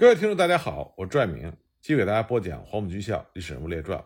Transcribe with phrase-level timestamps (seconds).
[0.00, 3.98] 各位听众，大家好，我拽明继续给大家播讲《黄埔军校历史人物列传》。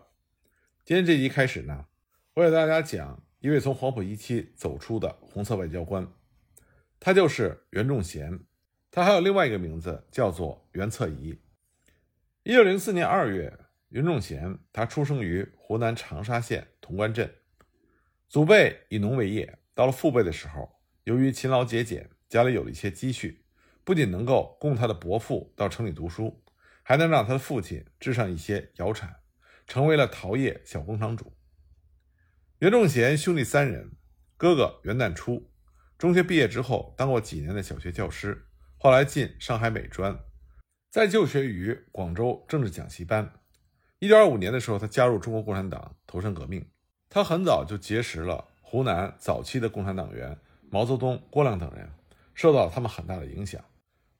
[0.83, 1.85] 今天这集开始呢，
[2.33, 6.05] 我给大家讲一位从黄埔一期走出的红色外交官，
[6.99, 8.41] 他就是袁仲贤。
[8.91, 11.39] 他还有另外一个名字，叫做袁策仪。
[12.43, 13.57] 一九零四年二月，
[13.87, 17.33] 袁仲贤他出生于湖南长沙县潼关镇，
[18.27, 19.59] 祖辈以农为业。
[19.73, 20.69] 到了父辈的时候，
[21.05, 23.44] 由于勤劳节俭，家里有了一些积蓄。
[23.85, 26.43] 不仅能够供他的伯父到城里读书，
[26.81, 29.17] 还能让他的父亲置上一些窑产，
[29.67, 31.31] 成为了陶业小工厂主。
[32.59, 33.91] 袁仲贤兄弟三人，
[34.37, 35.51] 哥哥袁旦初，
[35.99, 38.47] 中学毕业之后当过几年的小学教师，
[38.79, 40.19] 后来进上海美专，
[40.89, 43.33] 在就学于广州政治讲习班。
[43.99, 46.67] 一九二五年的时候，他加入中国共产党，投身革命。
[47.07, 50.37] 他很早就结识了湖南早期的共产党员
[50.71, 51.89] 毛泽东、郭亮等人，
[52.33, 53.63] 受到了他们很大的影响。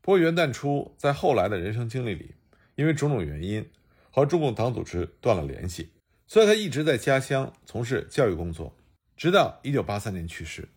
[0.06, 2.36] 不过，袁旦初在后来的人生经历里，
[2.76, 3.68] 因为种种原因
[4.12, 5.94] 和中共党组织断了联系，
[6.28, 8.78] 所以他一直在家乡从事教育工作，
[9.18, 10.70] 直到1983年去世。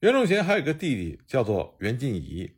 [0.00, 2.50] 袁仲贤还有一个弟弟，叫做袁晋仪，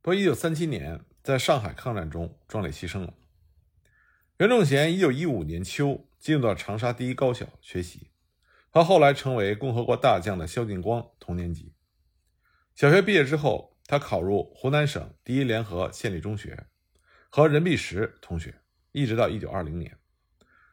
[0.00, 3.14] 不过1937年在上海抗战中壮烈牺牲了。
[4.38, 8.10] 袁仲贤1915年秋进入到长沙第一高小学习，
[8.70, 11.72] 和后来成为共和国大将的萧劲光同年级。
[12.76, 13.73] 小学毕业之后。
[13.86, 16.66] 他考入湖南省第一联合县立中学，
[17.28, 18.54] 和任弼时同学，
[18.92, 19.96] 一直到一九二零年。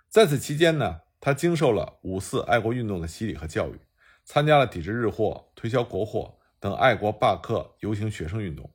[0.10, 3.80] 在此期间呢，他经受了五四爱国运动的洗礼和教育，
[4.24, 8.74] 参加了抵制日货、推销国货等爱国罢课游行学生运动。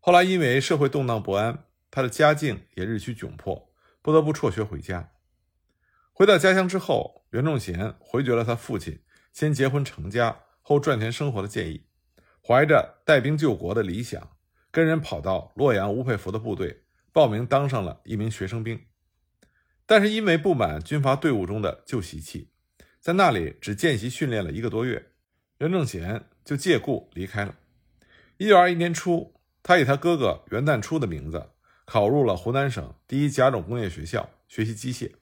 [0.00, 5.10] 后来因为社会动荡不安，他的家境也日趋窘迫，不得不辍学回家。
[6.12, 11.87] 回到家乡之后，袁仲贤回绝了他父亲先结婚成家后赚钱生活的建议。
[12.48, 14.30] 怀着带兵救国的理想，
[14.70, 16.80] 跟人跑到洛阳吴佩孚的部队
[17.12, 18.86] 报名，当上了一名学生兵。
[19.84, 22.48] 但是因为不满军阀队伍中的旧习气，
[23.00, 25.10] 在那里只见习训练了一个多月，
[25.58, 27.54] 袁正贤就借故离开了。
[28.38, 31.50] 一九二一年初，他以他哥哥袁旦初的名字
[31.84, 35.12] 考入了湖南省第一甲种工业学校学习机械，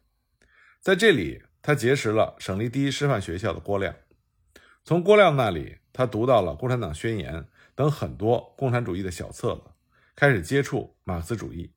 [0.80, 3.96] 在这里他结识了省立第一师范学校的郭亮，
[4.84, 5.78] 从郭亮那里。
[5.96, 7.34] 他读到了《共产党宣言》
[7.74, 9.62] 等很多共产主义的小册子，
[10.14, 11.72] 开始接触马克思主义。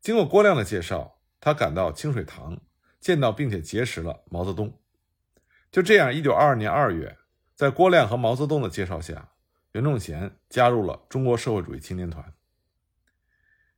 [0.00, 2.60] 经过郭亮的介绍，他赶到清水塘，
[3.00, 4.78] 见到并且结识了毛泽东。
[5.72, 7.18] 就这样，一九二二年二月，
[7.56, 9.30] 在郭亮和毛泽东的介绍下，
[9.72, 12.32] 袁仲贤加入了中国社会主义青年团。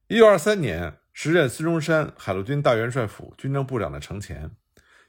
[0.09, 4.51] 一九二三年，时任孙中山海陆军大元帅府军政部长的程潜，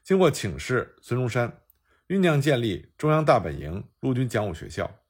[0.02, 1.60] 经过请示孙中山。
[2.08, 5.00] 酝酿建立中央大本营陆军讲武学校，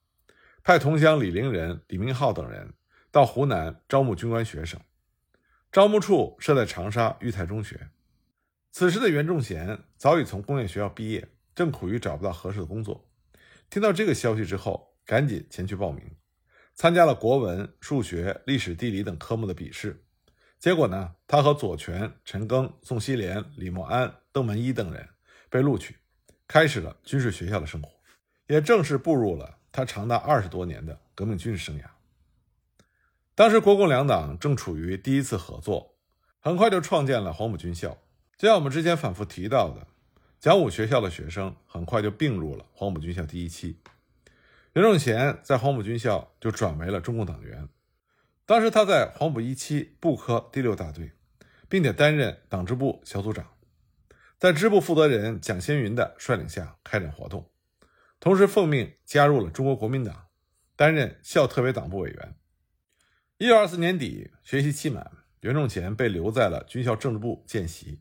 [0.65, 2.75] 派同乡李陵人李明浩等人
[3.13, 4.81] 到湖南招募军官学生。
[5.71, 7.91] 招募处设在长沙育才中学。
[8.73, 13.09] 此时的袁仲贤早已从工业学校毕业，正苦于找不到合适的工作。
[13.71, 16.05] 听到这个消息之后，赶紧前去报名，
[16.75, 20.05] 参加了国文、数学、历史、地理等科目的笔试。
[20.59, 25.09] 结果呢，他和左权、陈赓、宋希濂、李默安、邓文一等人
[25.49, 25.95] 被录取。
[26.49, 27.91] 开始了军事学校的生活，
[28.47, 31.83] 也正式步入了他长达二十多年的革命军事生涯。
[33.35, 35.95] 当时国共两党正处于第一次合作，
[36.41, 37.99] 很快就创建了黄埔军校。
[38.39, 39.87] 就像我们之前反复提到的，
[40.41, 43.79] 讲武学校的学生很快就并入了黄埔军校第一期。
[44.73, 47.69] 袁仲贤在黄埔军校就转为了中共党员。
[48.47, 51.13] 当时他在黄埔一期步科第六大队，
[51.69, 53.45] 并且担任党支部小组长。
[54.39, 57.51] 在支部负责人蒋先云的率领下开展活动，
[58.21, 60.29] 同时奉命加入了中国国民党，
[60.77, 62.37] 担任校特别党部委员。
[63.39, 65.11] 一九二四年底，学习期满，
[65.41, 68.01] 袁仲贤被留在了军校政治部见习，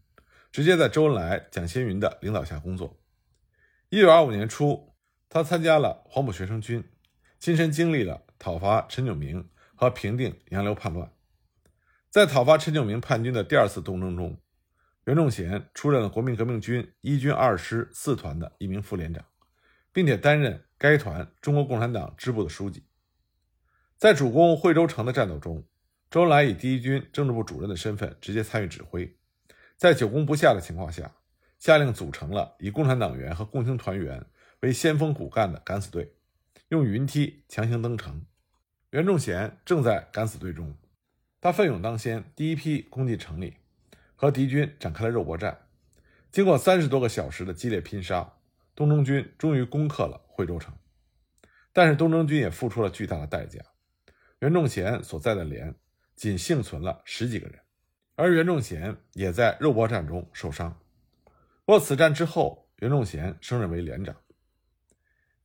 [0.51, 2.99] 直接在周恩来、蒋先云的领导下工作。
[3.89, 4.93] 一九二五年初，
[5.29, 6.83] 他参加了黄埔学生军，
[7.39, 11.11] 亲身经历了讨伐陈炯明和平定杨流叛乱。
[12.11, 14.39] 在讨伐陈炯明叛军的第二次东征中，
[15.07, 19.23] 袁仲贤出任了国民革命军一军二师四团的一名副连长，
[19.93, 22.83] 并且担任该团中国共产党支部的书记。
[23.97, 25.63] 在主攻惠州城的战斗中，
[26.11, 29.17] 周恩来以第一军政治部主任的身份直接参与指挥，
[29.77, 31.09] 在久攻不下的情况下，
[31.57, 34.25] 下令组成了以共产党员和共青团员
[34.59, 36.11] 为先锋骨干的敢死队，
[36.67, 38.25] 用云梯强行登城。
[38.89, 40.75] 袁仲贤正在敢死队中，
[41.39, 43.53] 他奋勇当先，第一批攻进城里。
[44.17, 45.67] 和敌军展开了肉搏战，
[46.31, 48.33] 经过三十多个小时的激烈拼杀，
[48.75, 50.73] 东征军终于攻克了惠州城。
[51.71, 53.61] 但是东征军也付出了巨大的代价。
[54.39, 55.75] 袁仲贤所在的连
[56.15, 57.59] 仅幸存了十几个人，
[58.15, 60.79] 而袁仲贤也在肉搏战中受伤。
[61.63, 64.15] 不过此战之后，袁仲贤升任为连长。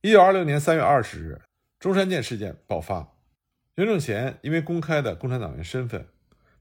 [0.01, 1.41] 一九二六年三月二十日，
[1.79, 3.15] 中山舰事件爆发。
[3.75, 6.07] 袁仲贤因为公开的共产党员身份，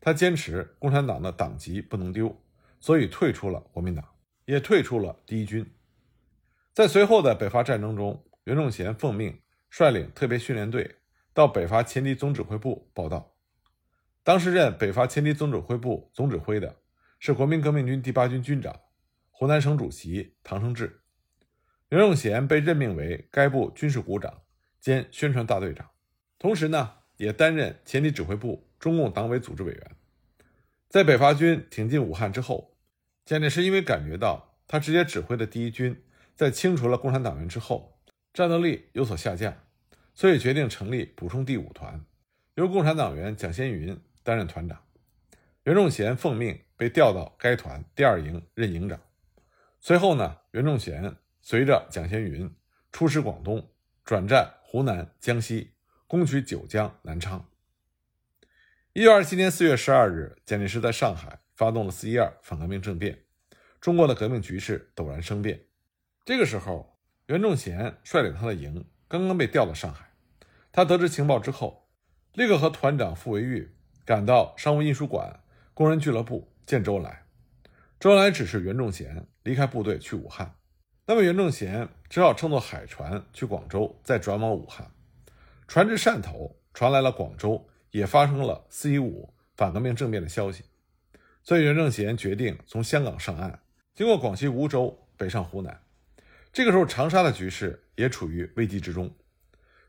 [0.04, 2.36] 他坚持共产党的党籍不能丢，
[2.80, 4.04] 所以退出了国民党，
[4.46, 5.64] 也退出了第一军。
[6.74, 9.40] 在随后的北伐战争中，袁仲贤奉命
[9.70, 10.96] 率领特别训练队
[11.32, 13.36] 到北伐前敌总指挥部报道。
[14.24, 16.80] 当时任北伐前敌总指挥部总指挥的
[17.20, 18.74] 是国民革命军第八军军长、
[19.30, 21.02] 湖南省主席唐生智。
[21.90, 24.42] 袁仲贤被任命为该部军事股长
[24.80, 25.88] 兼宣传大队长，
[26.40, 29.90] 同时呢，也担任前敌指挥部中共党委组织委员。
[30.88, 32.76] 在北伐军挺进武汉之后，
[33.24, 36.02] 蒋介石因为感觉到他直接指挥的第一军
[36.34, 38.00] 在清除了共产党员之后，
[38.32, 39.56] 战斗力有所下降，
[40.12, 42.04] 所以决定成立补充第五团，
[42.56, 44.82] 由共产党员蒋先云担任团长。
[45.62, 49.00] 袁仲贤奉命被调到该团第二营任营长。
[49.80, 51.14] 随后呢，袁仲贤。
[51.44, 52.48] 随着蒋先云
[52.92, 53.68] 出使广东，
[54.04, 55.72] 转战湖南、江西，
[56.06, 57.44] 攻取九江、南昌。
[58.94, 63.20] 一九二七年四月十二日，蒋介石在上海发动了四一二反革命政变，
[63.80, 65.58] 中国的革命局势陡然生变。
[66.26, 70.12] 这个时候，袁仲贤率领他的营刚刚被调到上海，
[70.70, 71.88] 他得知情报之后，
[72.34, 73.74] 立刻和团长傅维玉
[74.04, 75.40] 赶到商务印书馆
[75.72, 77.24] 工人俱乐部见周恩来。
[77.98, 80.54] 周恩来指示袁仲贤离开部队去武汉。
[81.06, 84.90] 那么袁仲贤只好乘坐海船去广州，再转往武汉。
[85.66, 90.64] 船至汕头，传来了广州也发生了四一五反革命政变的消息，
[91.42, 93.60] 所以袁仲贤决定从香港上岸，
[93.94, 95.80] 经过广西梧州北上湖南。
[96.52, 99.14] 这个时候，长沙的局势也处于危机之中。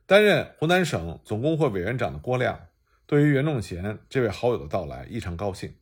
[0.06, 2.68] 担任湖南省总工会委员长的郭亮，
[3.06, 5.74] 对于袁仲贤这位好友的到来异常高兴，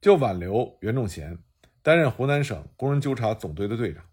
[0.00, 1.38] 就挽留袁仲贤
[1.82, 4.04] 担任湖南省工人纠察总队的队长。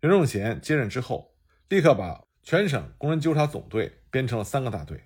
[0.00, 1.32] 袁仲贤接任之后，
[1.68, 5.00] 立刻把全省工人纠察总队编成了三个大队，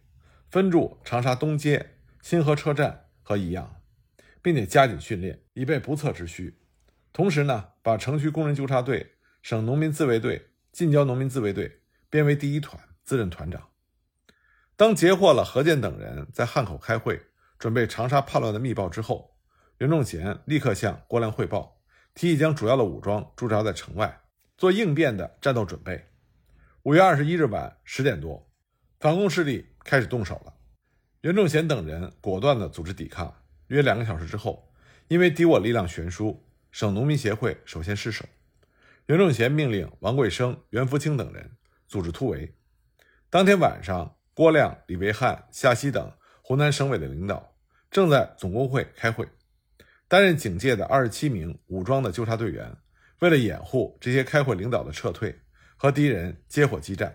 [0.50, 3.81] 分驻长沙东街、新河车站和宜阳，
[4.43, 6.58] 并且加紧训练，以备不测之需。
[7.12, 13.69] 同时呢，把城区工人纠察队、省农民自卫队、近郊农民自卫队编为第一团，自任团长。
[14.75, 17.20] 当截获了何健等人在汉口开会，
[17.56, 19.37] 准备长沙叛乱的密报之后，
[19.79, 21.81] 袁仲贤立刻向郭亮汇报，
[22.12, 24.23] 提议将主要的武装驻扎在城外。
[24.56, 26.08] 做应变的战斗准备。
[26.82, 28.50] 五月二十一日晚十点多，
[28.99, 30.54] 反共势力开始动手了。
[31.22, 33.34] 袁仲贤等人果断地组织抵抗。
[33.68, 34.72] 约两个小时之后，
[35.08, 38.24] 因为敌我力量悬殊，省农民协会首先失守。
[39.06, 41.50] 袁仲贤命令王贵生、袁福清等人
[41.86, 42.56] 组织突围。
[43.28, 46.12] 当天晚上，郭亮、李维汉、夏曦等
[46.42, 47.54] 湖南省委的领导
[47.90, 49.28] 正在总工会开会。
[50.08, 52.76] 担任警戒的二十七名武装的纠察队员。
[53.20, 55.38] 为了掩护这些开会领导的撤退，
[55.76, 57.14] 和敌人接火激战，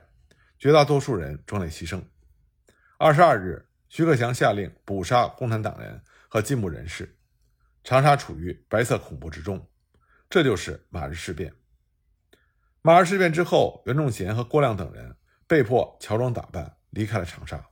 [0.60, 2.00] 绝大多数人壮烈牺牲。
[2.98, 7.18] 二十二日，徐克强下令捕杀共产党人和进步人士，
[7.84, 9.68] 长沙处于白色恐怖之中。
[10.30, 11.54] 这就是马日事变。
[12.82, 17.70] 马日事变之后，袁仲贤和郭亮等人被迫乔装打扮离开了长沙。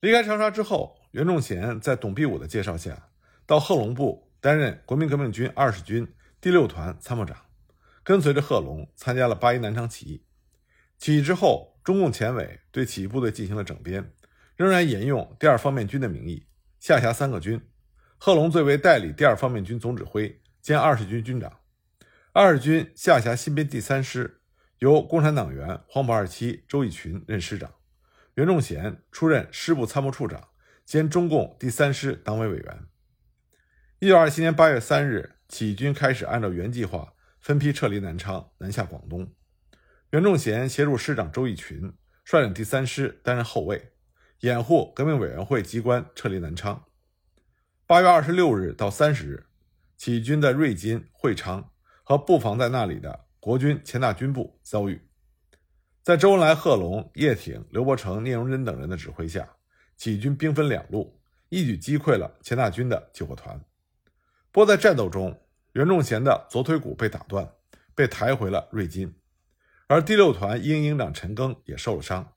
[0.00, 3.10] 离开长沙之后，袁仲贤在董必武的介绍下，
[3.46, 6.12] 到贺龙部担任国民革命军二十军。
[6.40, 7.38] 第六团参谋长
[8.02, 10.26] 跟随着贺龙参加了八一南昌起义。
[10.98, 14.12] 起义之后，中共前委对起义部队进行了整编，
[14.56, 16.46] 仍然沿用第二方面军的名义，
[16.78, 17.60] 下辖三个军。
[18.18, 21.60] 贺龙最为代理第二方面军总指挥兼二十军军长。
[22.32, 24.40] 二十军下辖新编第三师，
[24.78, 27.72] 由共产党员黄埔二期周逸群任师长，
[28.34, 30.48] 袁仲贤出任师部参谋处长
[30.84, 32.86] 兼中共第三师党委委员。
[33.98, 35.32] 一九二七年八月三日。
[35.46, 39.30] 起义军开始按照原计划分批撤离南昌，南下广东。
[40.10, 41.92] 袁仲贤协助师长周逸群
[42.24, 43.92] 率领第三师担任后卫，
[44.40, 46.84] 掩护革命委员会机关撤离南昌。
[47.86, 49.46] 八月二十六日到三十日，
[49.96, 51.70] 起义军的瑞金、会昌
[52.02, 55.00] 和布防在那里的国军前大军部遭遇，
[56.02, 59.48] 在周恩来、贺龙、叶挺、刘伯承、聂荣臻等人的指挥下，
[59.96, 63.58] 起义军兵分两路，一举击溃了前大军的救火团。
[64.50, 65.40] 不过在战斗中，
[65.72, 67.50] 袁仲贤的左腿骨被打断，
[67.94, 69.14] 被抬回了瑞金，
[69.86, 72.33] 而第六团一营营长陈赓也受了伤。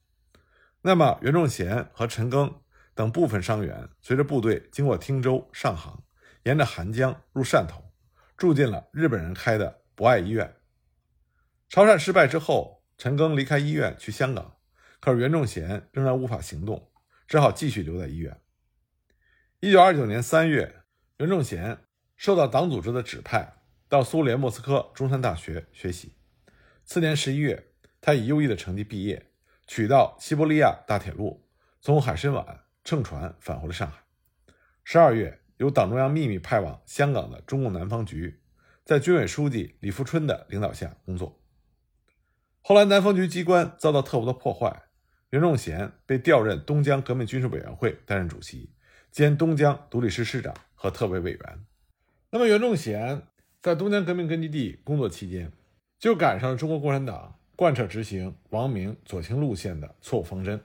[0.88, 2.62] 那么，袁仲贤和陈赓
[2.96, 6.02] 等部分伤员随着部队经过汀州、上杭，
[6.44, 7.92] 沿着韩江入汕头，
[8.38, 10.56] 住进了日本人开的博爱医院。
[11.68, 14.60] 潮汕失败之后，陈赓离开医院去香港，
[15.02, 16.90] 可是袁仲贤仍然无法行动，
[17.28, 18.40] 只好继续留在医院。
[19.60, 20.84] 一九二九年三月，
[21.18, 21.80] 袁仲贤
[22.16, 23.58] 受到党组织的指派，
[23.90, 26.14] 到苏联莫斯科中山大学学习。
[26.86, 29.27] 次年十一月，他以优异的成绩毕业，
[29.68, 31.46] 取道西伯利亚大铁路，
[31.82, 34.02] 从海参崴乘船返回了上海。
[34.84, 38.40] 十二月，由党中央秘密派往香港的中共南方局，
[38.86, 41.40] 在军委书记李富春的领导下工作。
[42.62, 44.84] 后来，南方局机关遭到特务的破坏，
[45.32, 48.72] 袁仲贤被调任东江革命军事委员会担任主席。
[49.12, 51.66] 兼东江独立师师长和特委委员。
[52.30, 53.24] 那么，袁仲贤
[53.62, 55.52] 在东江革命根据地工作期间，
[55.98, 60.62] 就赶上了中国共产党贯彻执行王明左倾路线的错误方针。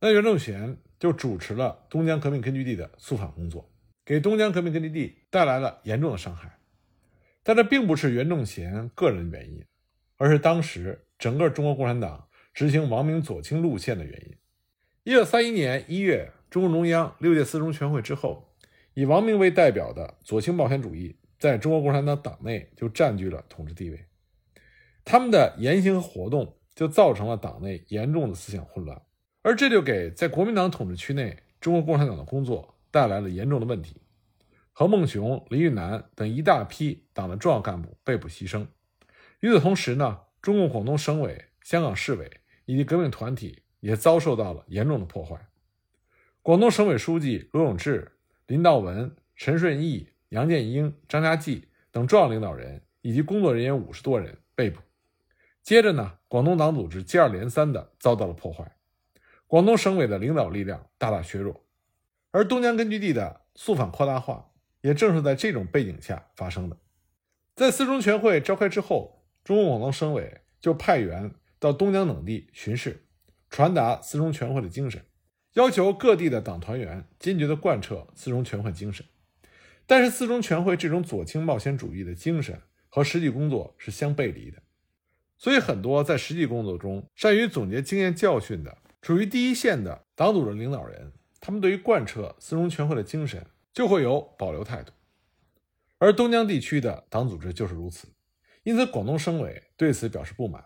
[0.00, 3.70] 那袁仲贤就主持了东江革命根据地的肃反工作，
[4.06, 6.58] 给东江革命根据地带来了严重的伤害。
[7.42, 9.62] 但这并不是袁仲贤个人原因，
[10.16, 14.36] 而是当时整个中国共产党执行王明左倾路线的原因。
[15.02, 16.32] 一九三一年一月。
[16.50, 18.54] 中共中央六届四中全会之后，
[18.94, 24.07] 以王明为代表的左倾冒险主义在中国共产党党内就占据了统治地位。
[25.10, 29.00] 他们的言行和活动就造成了党内严重的思想混乱，
[29.40, 34.02] 而这就给在国民党统治区内中国共产党的工作带来了严重的问题。
[34.70, 38.66] 何孟雄、李玉南等一大批党的重要干部被捕牺牲。
[39.40, 42.30] 与此同时呢，中共广东省委、香港市委
[42.66, 45.48] 以及革命团体也遭受到了严重的破坏。
[46.42, 48.12] 广东省委书记罗永志、
[48.46, 54.82] 林道文、陈顺义、杨建英、张家骥等重要领导人以及工作人员五十多人被捕。
[55.68, 58.74] 接着呢，广东党组织接二连三地遭到了破坏，
[59.46, 61.62] 广东省委的领导力量大大削弱，
[62.30, 66.78] 而东江根据地的肃反扩大化也正是在这种背景下发生的。
[67.54, 73.04] 在四中全会召开之后，中共广东省委就派员到东江等地巡视，
[73.50, 75.04] 传达四中全会的精神。
[75.52, 79.04] 要求各地的党团员坚决地贯彻四中全会精神，
[79.86, 82.58] 但是四中全会这种左倾冒险主义的精神
[82.88, 84.62] 和实际工作是相背离的，
[85.38, 94.92] 所以很多在实际工作中善于总结经验教训的、处于第一线的党组织领导人，他们对于贯彻四中全会的精神就会有保留态度。
[95.98, 98.08] 而东江地区的党组织就是如此，
[98.64, 100.64] 因此广东省委对此表示不满，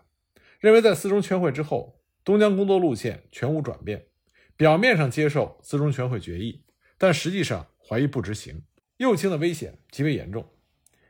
[0.59, 4.07] 认为在四中全会之后，东江工作路线全无转变。
[4.55, 6.63] 表面上接受四中全会决议，
[6.97, 8.63] 但实际上怀疑不执行，
[8.97, 10.47] 右倾的危险极为严重。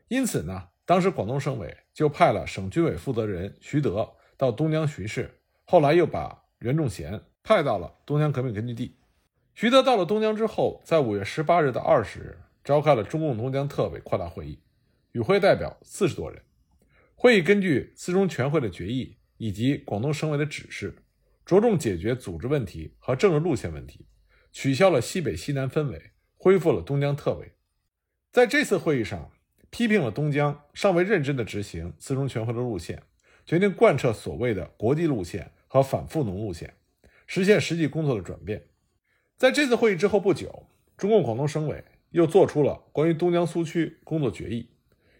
[0.07, 8.97] 因此呢，当时广东省委就派了省军委负责人徐德到东江巡视，后来又把袁仲贤派到了东江革命根据地。
[9.55, 14.59] 徐德到了东江之后，在五月十八日到二十日召开了中共东江特委扩大会议，
[15.11, 16.41] 与会代表四十多人。
[17.15, 20.97] 会议根据四中全会的决议以及广东省委的指示。
[21.45, 24.07] 着重解决组织问题和政治路线问题，
[24.53, 27.51] 取消了西北西南分委，恢复了东江特委。
[28.31, 29.29] 在这次会议上，
[29.73, 33.01] 批评了东江尚未认真地执行四中全会的路线，
[33.43, 36.75] 决定贯彻所谓的国际路线和反富农路线，
[37.25, 38.67] 实现实际工作的转变。
[39.35, 44.69] 在这次会议之后不久，中共广东省委又做出了关于东江苏区工作决议。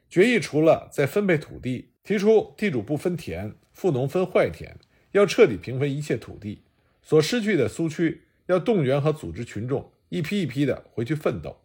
[0.07, 4.77] 决议除了在分配土地提出地主不分田、富农分坏田。
[5.13, 6.63] 要彻底平分一切土地，
[7.03, 11.55] 所失去的苏区要动员和组织群众一批一批的回去奋斗，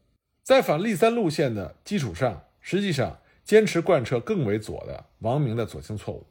[0.43, 6.27] 在反立三路线的基础上，实际上坚持贯彻更为左的王明的左倾错误，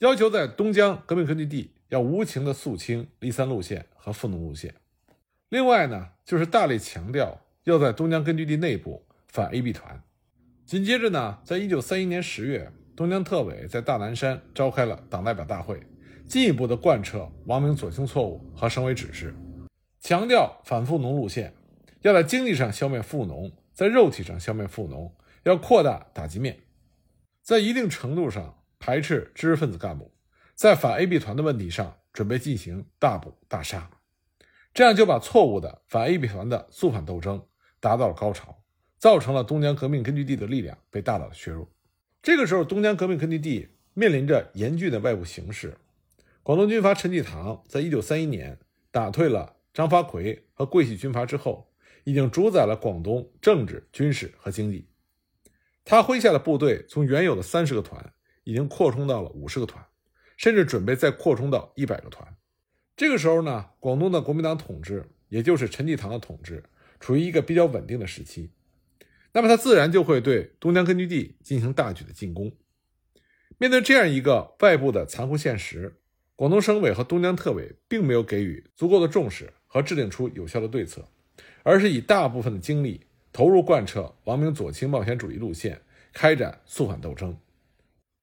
[0.00, 4.74] 要求在东江革命根据地要无情的肃清立三路线和富农路线。
[5.48, 10.02] 另外呢，就是大力强调要在东江根据地内部反 A B 团。
[10.66, 15.80] 紧接着呢，在一九三一年十月，东江特委在大南山召开了党代表大会。
[16.28, 19.34] 进一步的贯彻王明左倾错误和省委指示，
[19.98, 21.54] 强调反富农路线，
[22.02, 25.10] 要在经济上消灭富农，在肉体上消灭富农，
[25.44, 26.64] 要扩大打击面，
[27.42, 30.12] 在一定程度上排斥知识分子干部，
[30.54, 33.90] 在反 A B 团的问题上准备进行大捕大杀，
[34.72, 37.46] 这样就把错误的反 A B 团的肃反斗争
[37.78, 38.62] 达到了高潮，
[38.98, 41.70] 造成了东江革命根据地的力量被大大的削弱。
[42.22, 45.76] 这个时候，东江革命根据地面临着严峻的外部形势。
[46.42, 48.58] 广东军阀陈济棠在一九三一年
[48.90, 51.70] 打退了张发奎和桂系军阀之后，
[52.04, 54.88] 已经主宰了广东政治、军事和经济。
[55.84, 58.12] 他麾下的部队从原有的三十个团，
[58.44, 59.84] 已经扩充到了五十个团，
[60.36, 62.36] 甚至准备再扩充到一百个团。
[62.96, 66.64] 这个时候呢，广东的国民党统治，也就是陈济棠的统治，
[66.98, 68.50] 处于一个比较稳定的时期。
[69.32, 72.52] 那么他自然就会对东江根据地进行大举的进攻。
[73.58, 76.00] 面对这样一个外部的残酷现实。
[76.36, 81.08] 广东省委和东江特委并没有给予足够的重视和制定出有效的对策，
[81.62, 87.36] 而是以大部分的精力投入贯彻王明左倾冒险主义路线，开展肃反斗争。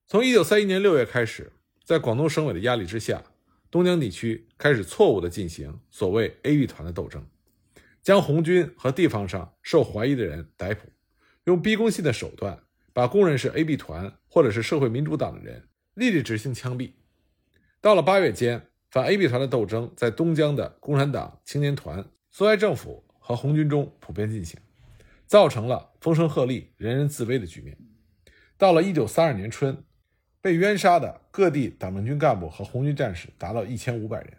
[0.08, 1.52] 从1931年6月开始，
[1.84, 3.22] 在广东省委的压力之下，
[3.70, 7.28] 东江地区开始错误地进行所谓 A B 团的斗争，
[8.02, 10.88] 将红军和地方上受怀疑的人逮捕，
[11.44, 12.58] 用逼供信的手段
[12.94, 16.94] 把公认是 A B 团或者是社会民主党的人立即执行枪毙。
[17.82, 24.58] 到了八月间，反 A B 团的斗争在东江的共产党青年团、苏维埃政府和红军中普遍进行，
[25.32, 27.78] 造成了风声鹤唳、人人自危的局面。
[28.58, 29.82] 到了1932年春，
[30.42, 34.34] 被冤杀的各地党政军干部和红军战士达到1500人。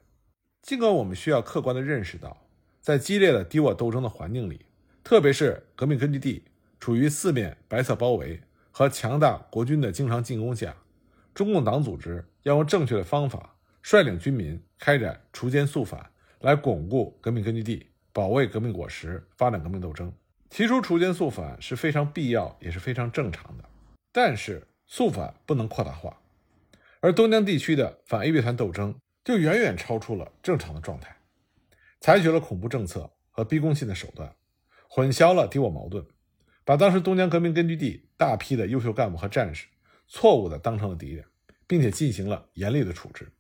[0.61, 2.47] 尽管我们需要客观地认识到，
[2.83, 4.67] 在激烈的敌我斗争的环境里，
[5.03, 6.45] 特别是革命根据地
[6.79, 10.77] 处于四面白色包围和强大国军的经常进攻下，
[11.33, 12.23] 中共党组织。
[12.43, 20.13] 要用正确的方法率领军民开展锄奸肃反，来巩固革命根据地，保卫革命果实，发展革命斗争。
[20.53, 23.65] 提出锄奸肃反是非常必要，也是非常正常的。
[24.13, 26.21] 但是肃反不能扩大化，
[27.01, 28.95] 而东江地区的反 A 乐团斗争
[29.25, 31.17] 就远远超出了正常的状态，
[32.01, 34.31] 采取了恐怖政策和逼宫性的手段，
[34.91, 36.05] 混淆了敌我矛盾，
[36.67, 39.67] 把当时东江革命根据地大批的优秀干部和战士
[40.07, 41.25] 错误地当成了敌人。
[41.67, 43.33] 并且进行了严厉的处置，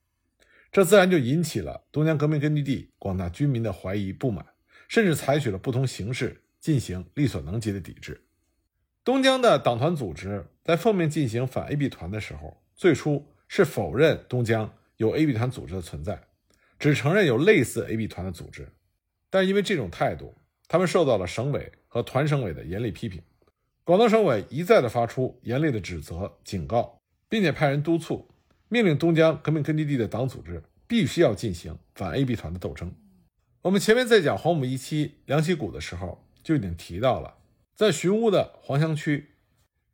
[0.71, 4.47] 这自然就引起了东江革命根据地广大军民的怀疑不满，
[4.88, 8.19] 甚至采取了不同形式进行力所能及的抵制。
[9.04, 16.23] 东江的党团组织在奉命进行反 A B 团的时候，最初是否认东江有 A B 团组织的存在，
[16.78, 18.66] 只承认有类似 A B 团的组织。
[19.28, 20.35] 但因为这种态度，
[20.66, 23.21] 他们受到了省委和团省委的严厉批评。
[23.85, 26.99] 广东省委一再的发出严厉的指责、警告。
[27.33, 28.28] 并且派人督促，
[28.69, 32.92] 命令东江革命根据地的党组织必须要进行反 A B 团的斗争。
[33.62, 37.38] 我们前面在讲黄埔一期梁溪谷的时候，就已经提到了，
[37.75, 39.34] 在寻乌的黄乡区，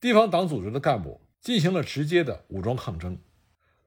[0.01, 3.19] 地方党组织的干部进行了直接的武装抗争，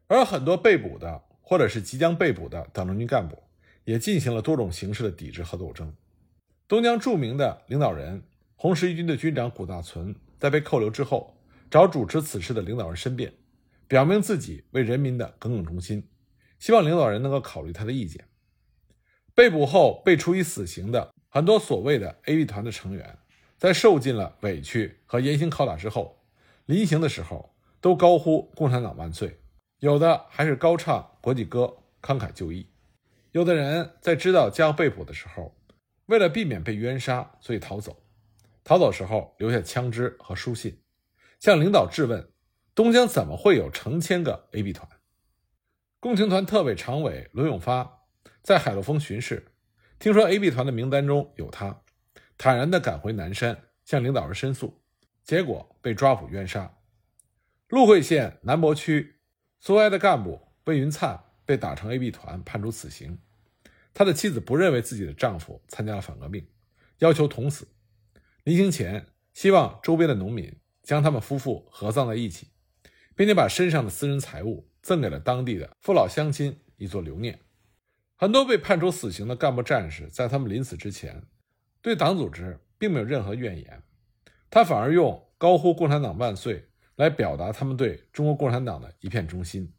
[0.07, 3.43] 而很多被捕的或者是即将被捕的党政军干部，
[3.83, 5.93] 也进行了多种形式的抵制和斗争。
[6.67, 8.23] 东江著名的领导人
[8.55, 11.35] 红十一军的军长谷大存，在被扣留之后，
[11.69, 13.33] 找主持此事的领导人申辩。
[13.87, 16.07] 表明自己为人民的耿耿忠心，
[16.59, 18.25] 希望领导人能够考虑他的意见。
[19.35, 23.17] 被捕后被处以死刑的很多所谓的 A B 团的成员，
[23.57, 26.21] 在受尽了委屈和严刑拷打之后，
[26.65, 29.39] 临行的时候都高呼“共产党万岁”，
[29.79, 32.69] 有的还是高唱国际歌，慷慨就义。
[33.31, 35.55] 有的人在知道将要被捕的时候，
[36.07, 38.03] 为了避免被冤杀，所以逃走。
[38.65, 40.81] 逃走时候留下枪支和书信，
[41.39, 42.29] 向领导质问。
[42.75, 44.85] 东江怎么会有成千个 A B 团？
[46.01, 48.01] 共青团特委常委罗永发
[48.41, 49.50] 在海陆丰巡视，
[50.01, 51.83] 听说 A B 团的名单中有他，
[52.35, 54.81] 坦然地赶回南山向领导人申诉，
[55.23, 56.75] 结果被抓捕冤杀。
[57.67, 59.17] 鹿会县南博区
[59.59, 63.19] 苏维埃的干部魏云灿被打成 A B 团，判处死刑。
[63.93, 66.47] 他的妻子不认为自己的丈夫参加了反革命，
[66.97, 67.67] 要求捅死。
[68.43, 72.47] 临行前，希望周边的农民将他们夫妇合葬在一起。
[73.13, 77.37] 并且把身上的私人财物赠给了当地的父老乡亲，以作留念。
[78.21, 81.23] 很多被判处死刑的干部战士，在他们临死之前，
[81.81, 83.81] 对党组织并没有任何怨言，
[84.47, 89.73] 他反而用高呼“共产党万岁”来表达他们对中国共产党的一片忠心。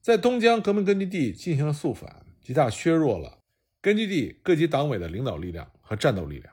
[0.00, 3.44] 在东江革命根据地进行了肃反，极大削弱了
[3.80, 6.52] 根据地各级党委的领导力量和战斗力量，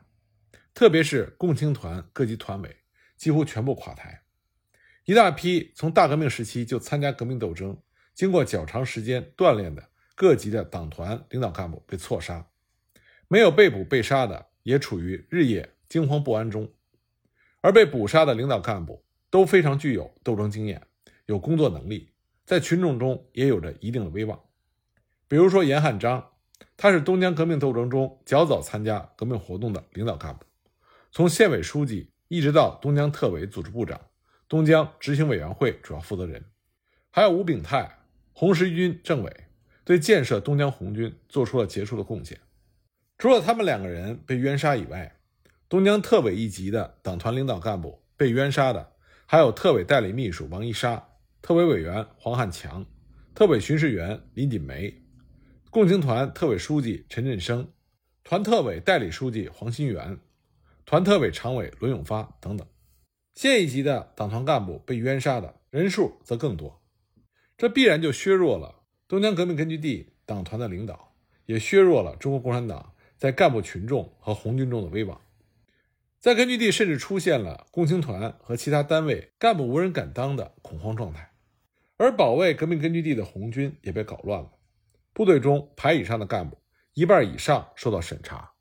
[0.75, 2.77] 特别是共青团各级团委
[3.17, 4.21] 几乎全部垮台。
[5.05, 7.75] 一大批从大革命时期就参加革命斗争、
[8.13, 9.89] 经过较长时间锻炼的
[10.21, 12.45] 各级的党团领导干部被错杀，
[13.27, 16.71] 没有被捕被杀的也处于日夜惊慌不安中，
[17.61, 20.85] 而被捕杀的领导干部都非常具有斗争经验、
[21.25, 22.11] 有工作能力，
[22.45, 24.39] 在群众中也有着一定的威望。
[25.27, 26.33] 比如说严汉章，
[26.77, 30.45] 他是东江革命斗争中较早参加革命活动的领导干部，
[31.11, 33.99] 从县委书记一直到东江特委组织部长。
[34.47, 36.45] 东江执行委员会主要负责人，
[37.09, 37.97] 还有吴炳泰，
[38.33, 39.47] 红十军政委，
[39.83, 42.39] 对建设东江红军做出了杰出的贡献。
[43.17, 45.19] 除了他们两个人被冤杀以外，
[45.69, 48.93] 东江特委一级的党团领导干部被冤杀的
[49.25, 51.09] 还有特委代理秘书王一沙、
[51.41, 52.85] 特委委员黄汉强、
[53.33, 55.01] 特委巡视员林锦梅、
[55.69, 57.71] 共青团特委书记陈振生、
[58.23, 60.19] 团特委代理书记黄新元、
[60.85, 62.67] 团特委常委伦永发等等。
[63.33, 66.83] 县一级的党团干部被冤杀的人数则更多，
[67.57, 68.80] 这必然就削弱了
[69.11, 71.13] 东江革命根据地党团的领导，
[71.45, 75.19] 也削弱了中国共产党在干部群众和红军中的威望。
[76.17, 81.33] 在根据地甚至出现了共青团和其他单位干部无人敢当的恐慌状态，
[81.97, 84.49] 而保卫革命根据地的红军也被搞乱了。
[85.11, 86.57] 部队中排以上的干部
[86.93, 88.53] 一半以上受到审查，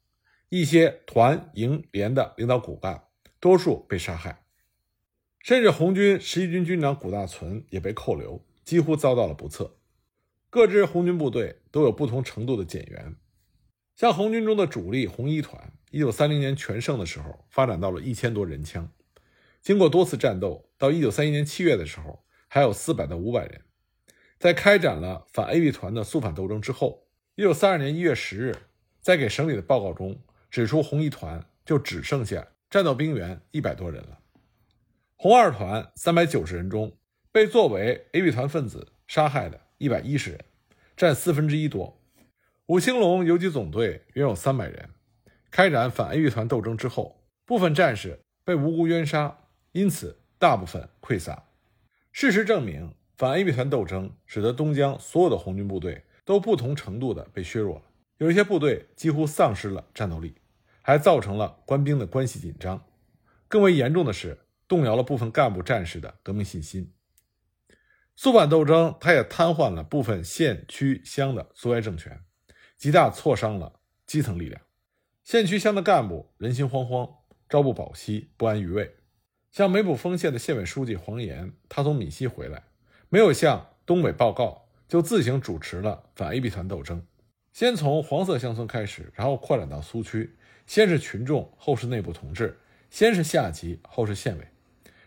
[0.49, 3.05] 一些团、营、连的领导骨干
[3.39, 4.43] 多数被杀害，
[5.39, 9.77] 甚至红军十一军军长谷大存也被扣留，几乎遭到了不测。
[10.51, 13.15] 各支红军部队都有不同程度的减员，
[13.95, 15.73] 像红军中的主力红一团。
[15.93, 18.91] 一九三零年全盛的时候，发展到了一千多人枪。
[19.63, 23.61] 经过多次战斗，到一九三一年七月的时候，还有四百到五百人。
[24.41, 28.57] 在开展了反 A B 团的肃反斗争之后，一九三二年一月十日，
[29.01, 34.19] 在给省里的报告中指出，红一团就只剩下战斗兵员一百多人了。
[35.15, 36.97] 红二团三百九十人中，
[37.31, 40.45] 被作为 A B 团分子杀害的一百一十人，
[40.95, 41.99] 占四分之一多。
[42.67, 44.91] 五星龙游击总队约有三百人。
[45.51, 49.39] 开展反 A 团斗争之后，部分战士被无辜冤杀，
[49.73, 51.45] 因此大部分溃散。
[52.13, 57.85] 事实证明，反 A 团斗争使得东江所有的红军部队都不同程度的被削弱了，
[58.19, 60.35] 有一些部队几乎丧失了战斗力，
[60.83, 62.85] 还造成了官兵的关系紧张。
[63.49, 66.93] 更为严重的是，动摇了部分干部战士的革命信心。
[68.23, 72.21] 肃反斗争，它也瘫痪了部分县区乡的苏维埃政权，
[72.77, 74.61] 极大挫伤了基层力量。
[75.25, 77.11] 县区乡的干部人心惶惶，
[77.49, 78.95] 朝不保夕，不安于位。
[79.51, 82.65] 像梅浦丰县的县委书记黄岩，他从闽西回来，
[83.09, 87.03] 没有向东北报告，就自行主持了反 A B 团斗争。
[87.55, 90.37] 先从黄色乡村开始，然后扩展到苏区。
[90.67, 92.49] 先是群众，后是内部同志；
[92.91, 94.47] 先是下级，后是县委。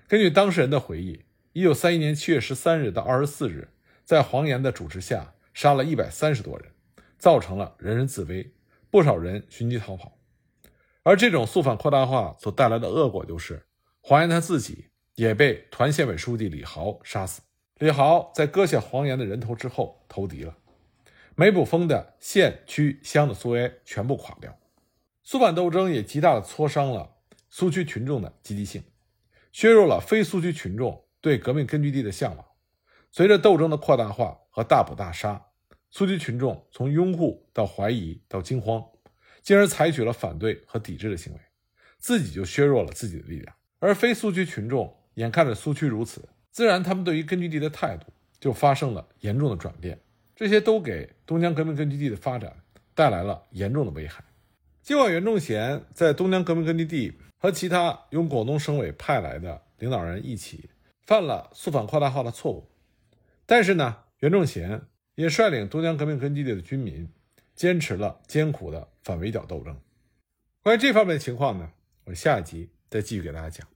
[0.07, 1.23] 根据当事人的回忆，
[1.53, 3.69] 一九三一年七月十三日到二十四日，
[4.03, 6.71] 在黄岩的主持下，杀了一百三十多人，
[7.19, 8.51] 造成了人人自危。
[8.89, 10.17] 不少人寻机逃跑，
[11.03, 13.65] 而这种肃反扩大化所带来的恶果就是，
[14.01, 17.41] 黄岩他自己也被团县委书记李豪杀死。
[17.77, 20.55] 李豪在割下黄岩的人头之后投敌了，
[21.35, 24.57] 梅卜峰的县区乡的苏维埃全部垮掉。
[25.23, 27.17] 肃反斗争也极大的挫伤了
[27.49, 28.83] 苏区群众的积极性，
[29.51, 32.45] 削弱了非苏区群众对革命根据地的向往。
[33.09, 35.41] 随着斗争的扩大化和大捕大杀。
[35.89, 38.83] 苏区群众从拥护到怀疑到惊慌，
[39.41, 41.39] 进而采取了反对和抵制的行为，
[41.99, 43.55] 自己就削弱了自己的力量。
[43.79, 48.07] 而非苏区群众眼看着苏区如此，自然他们对于根据地的态度
[48.39, 49.97] 就发生了严重的转变。
[50.35, 52.53] 这些都给东江革命根据地的发展
[52.93, 54.23] 带来了严重的危害。
[54.81, 60.69] 尽管袁仲贤在东江革命根据地和其他由广东省委派来的领导人一起
[61.05, 62.69] 犯了肃反扩大化的错误，
[63.45, 64.87] 但是呢，袁仲贤。
[65.15, 67.07] 也率领东江革命根据地的军民，
[67.53, 69.79] 坚持了艰苦的反围剿斗争。
[70.63, 71.71] 关于这方面的情况呢，
[72.05, 73.72] 我下一集再继续给大家讲。